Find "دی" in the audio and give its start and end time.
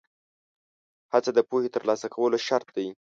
2.75-2.87